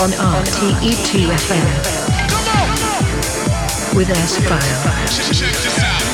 [0.00, 1.66] on RTE2FM
[3.94, 6.09] with S-File.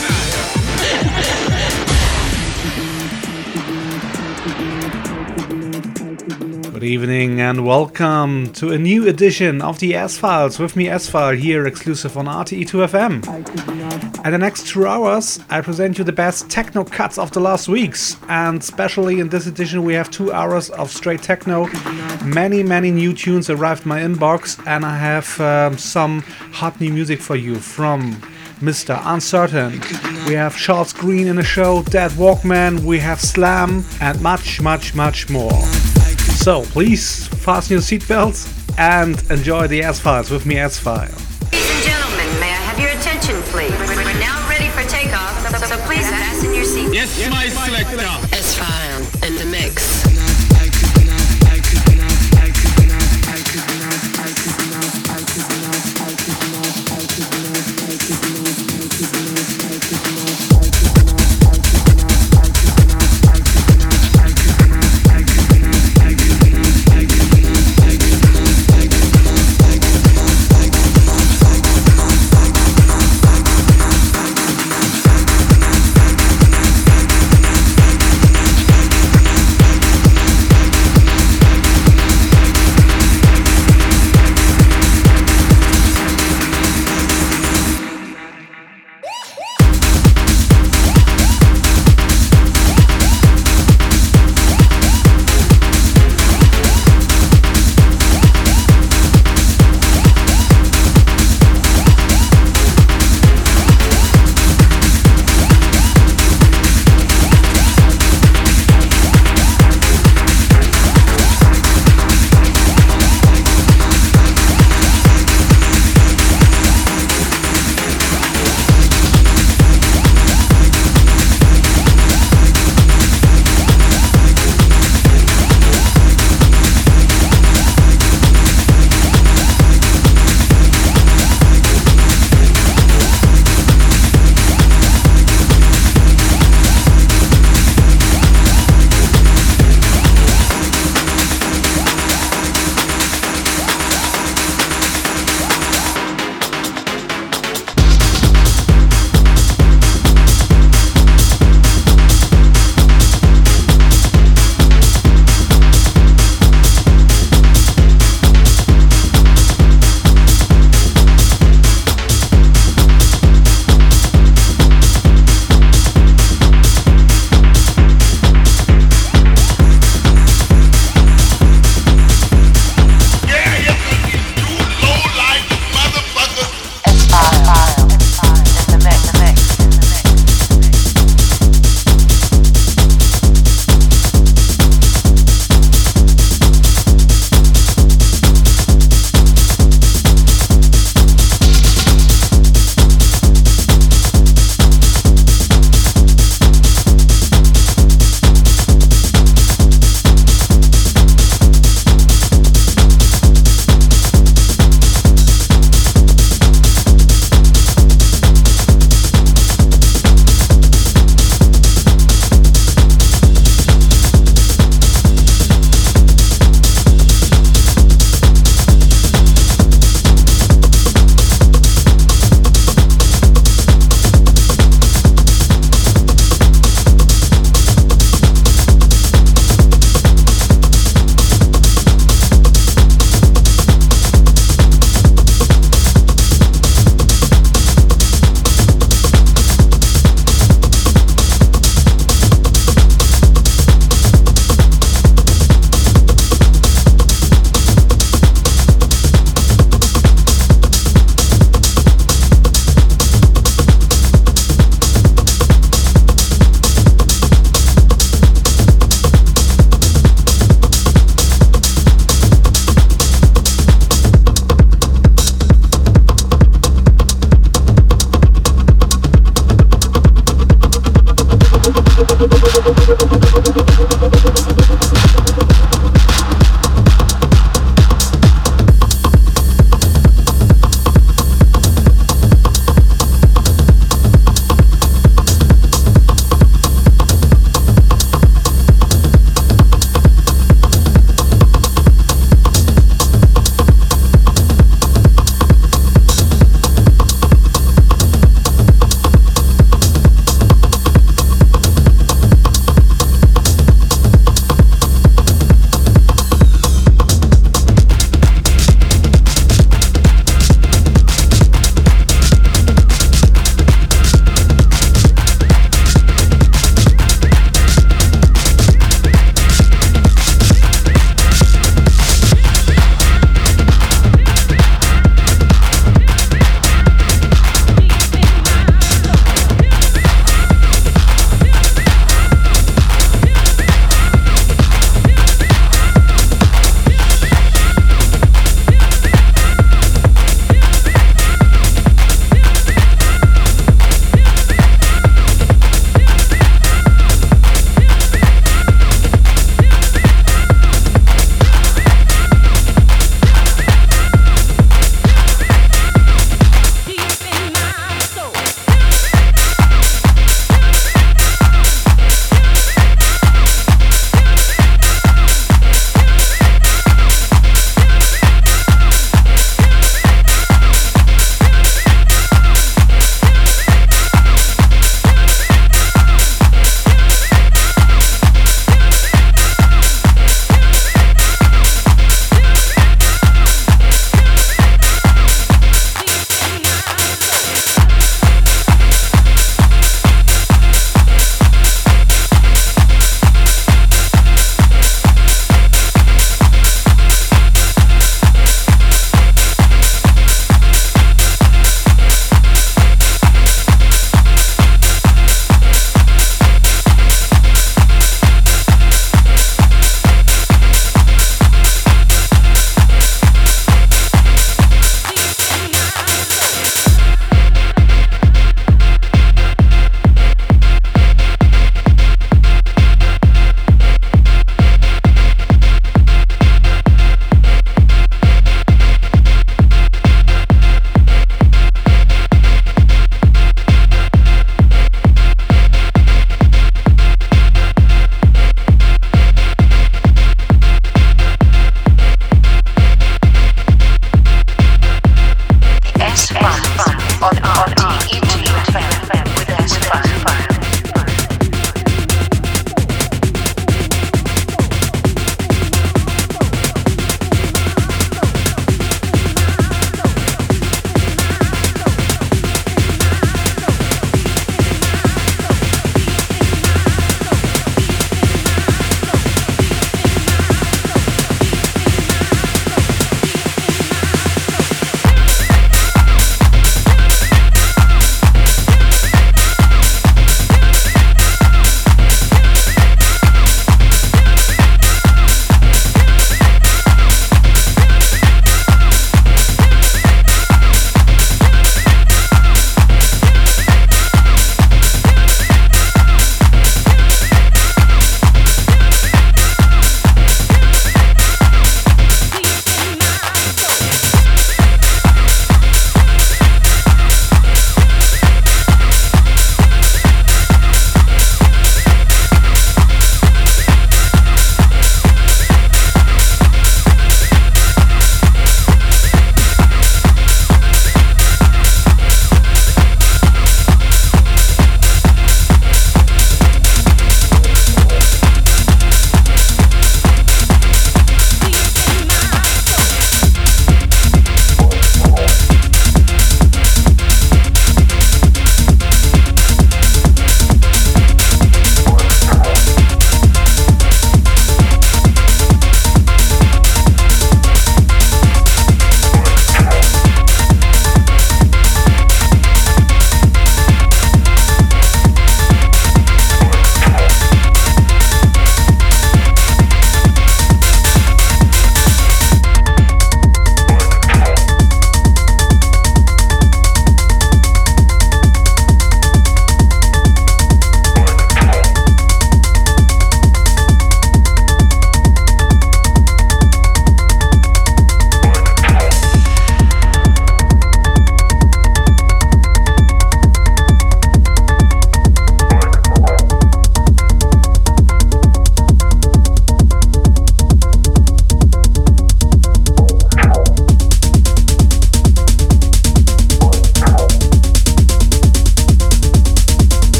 [6.86, 11.34] Evening and welcome to a new edition of the S Files with me, S File,
[11.34, 14.24] here exclusive on RTE2FM.
[14.24, 17.66] In the next two hours, I present you the best techno cuts of the last
[17.66, 21.66] weeks, and especially in this edition, we have two hours of straight techno.
[22.24, 26.20] Many, many new tunes arrived in my inbox, and I have um, some
[26.52, 28.14] hot new music for you from
[28.60, 29.00] Mr.
[29.04, 29.80] Uncertain.
[30.28, 35.28] We have Charles Green in the show, Deadwalkman, we have Slam, and much, much, much
[35.28, 35.95] more.
[36.46, 38.46] So please fasten your seatbelts
[38.78, 41.10] and enjoy the S Files with me, S File.
[41.50, 43.74] Ladies and gentlemen, may I have your attention, please?
[43.74, 46.94] We're now ready for takeoff, so, so please fasten your seat.
[46.94, 47.96] Yes, my selector.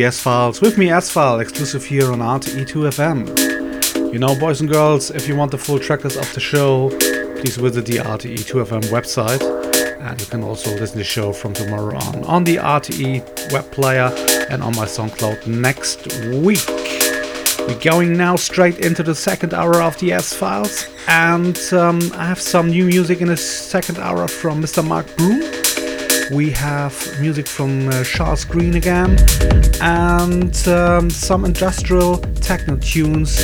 [0.00, 4.14] The S Files with me, S File, exclusive here on RTE2FM.
[4.14, 6.88] You know, boys and girls, if you want the full tracklist of the show,
[7.38, 9.42] please visit the RTE2FM website.
[10.00, 13.70] And you can also listen to the show from tomorrow on on the RTE web
[13.72, 14.10] player
[14.48, 16.06] and on my SoundCloud next
[16.46, 16.64] week.
[17.68, 22.24] We're going now straight into the second hour of the S Files, and um, I
[22.24, 24.82] have some new music in the second hour from Mr.
[24.82, 25.59] Mark Broom
[26.30, 29.16] we have music from uh, Charles Green again
[29.80, 33.40] and um, some industrial techno tunes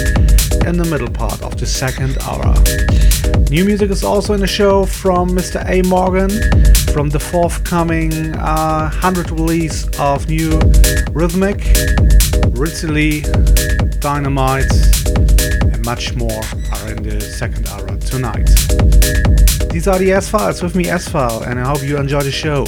[0.64, 2.54] in the middle part of the second hour.
[3.50, 5.64] New music is also in the show from Mr.
[5.68, 5.82] A.
[5.88, 6.30] Morgan
[6.92, 10.58] from the forthcoming uh, 100 release of new
[11.10, 11.58] Rhythmic,
[12.84, 13.22] Lee,
[14.00, 14.72] Dynamite,
[15.72, 19.45] and much more are in the second hour tonight.
[19.70, 22.30] These are the S Files with me, S File, and I hope you enjoy the
[22.30, 22.64] show.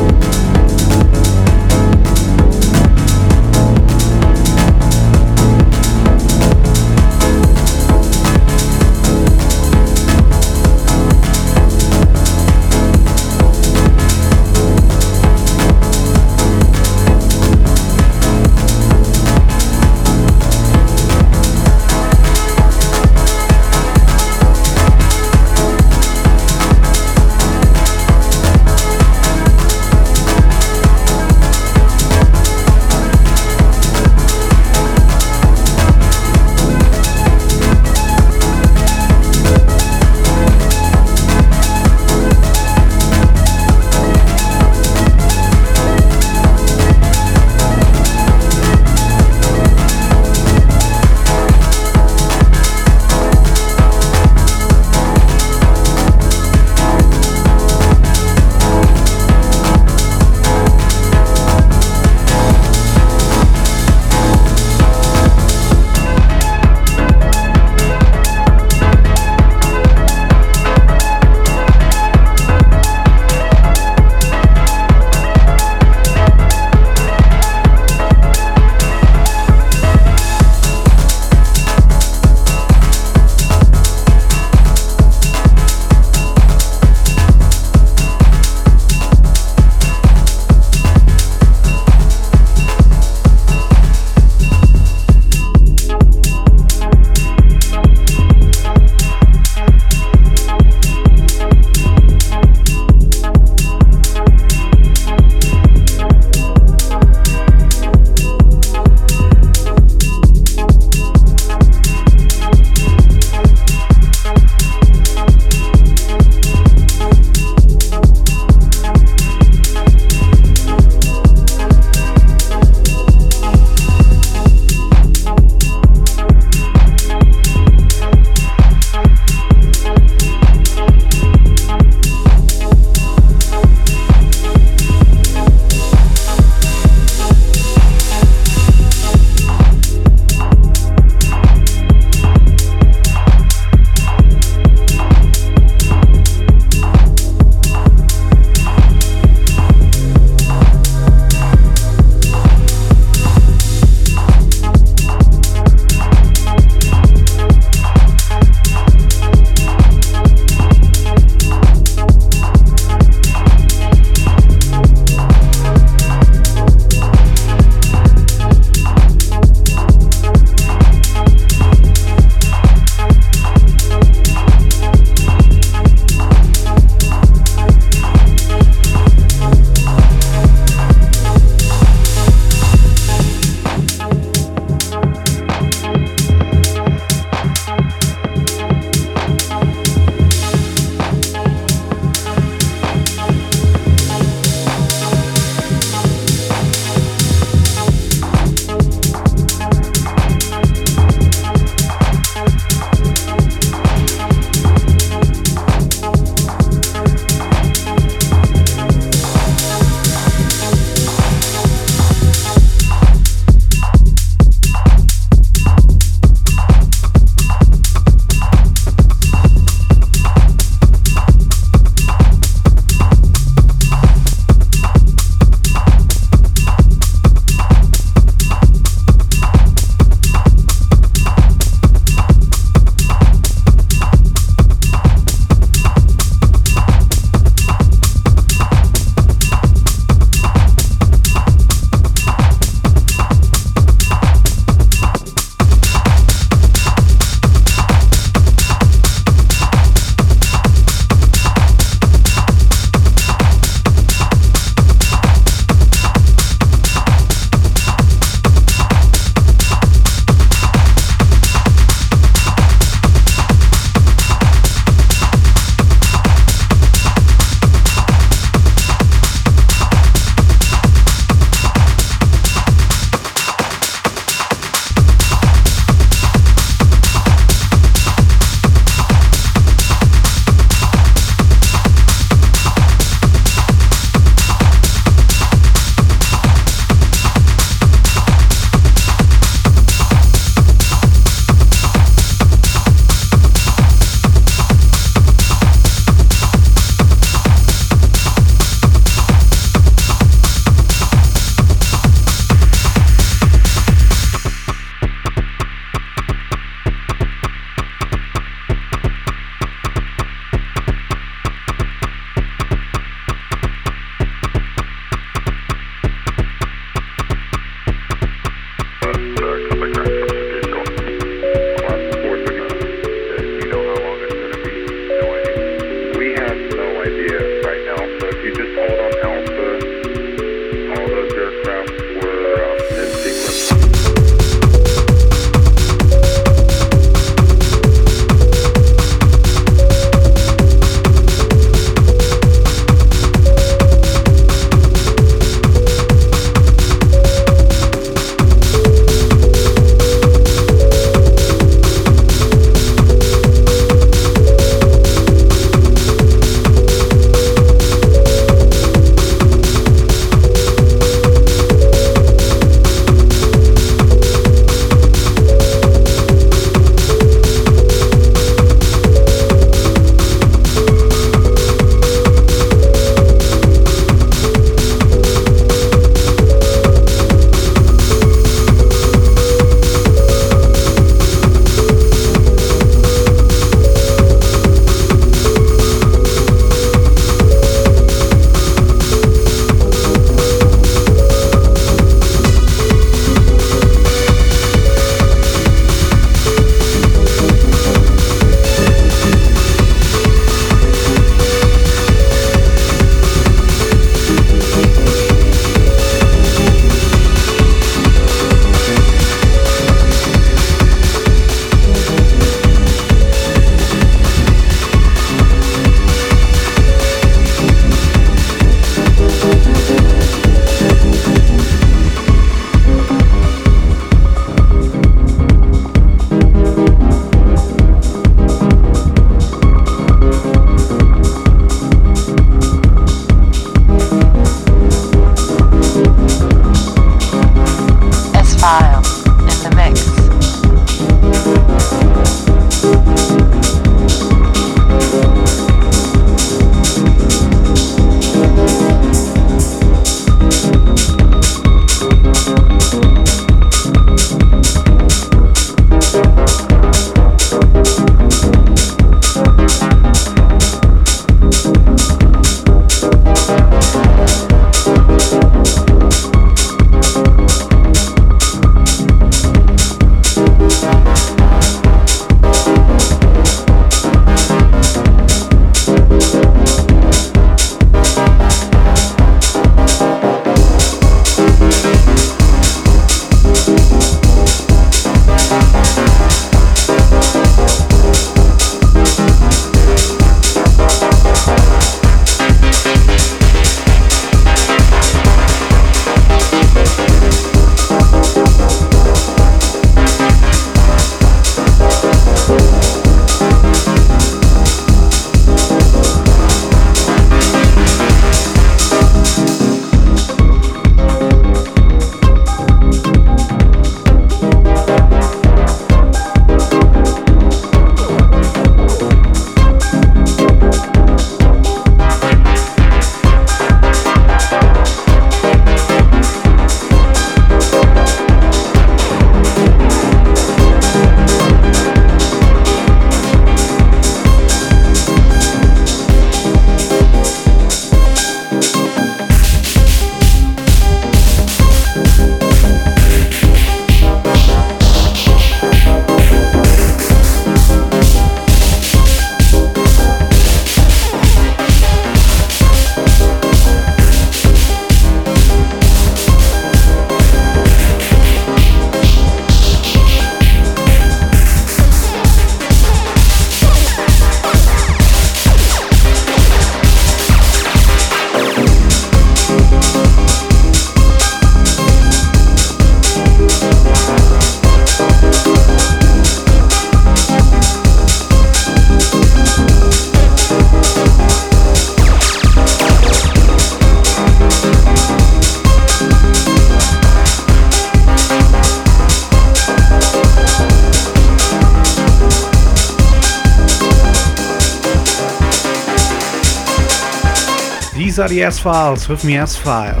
[598.46, 600.00] S Files with me, S File.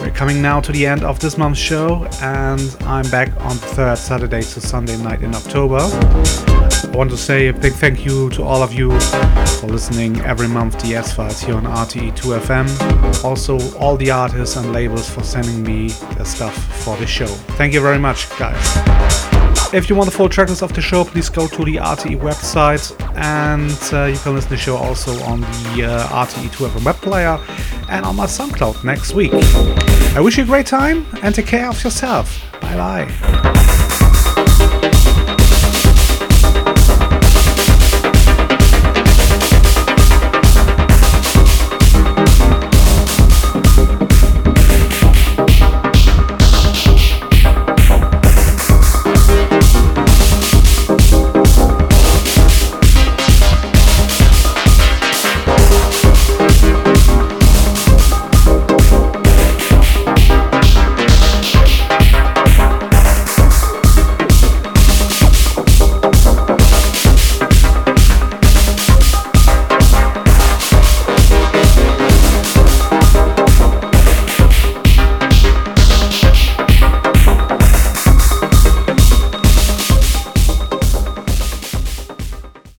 [0.00, 3.66] We're coming now to the end of this month's show, and I'm back on the
[3.74, 5.80] third Saturday to Sunday night in October.
[5.80, 8.92] I want to say a big thank you to all of you
[9.58, 13.24] for listening every month to S Files here on RTE2FM.
[13.24, 16.54] Also, all the artists and labels for sending me the stuff
[16.84, 17.26] for the show.
[17.58, 18.85] Thank you very much, guys.
[19.76, 22.98] If you want the full tracklist of the show, please go to the RTE website
[23.14, 27.38] and uh, you can listen to the show also on the uh, RTE2FM web player
[27.90, 29.34] and on my SoundCloud next week.
[30.14, 32.42] I wish you a great time and take care of yourself.
[32.62, 33.25] Bye bye.